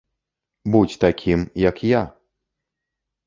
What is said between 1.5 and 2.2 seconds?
як я!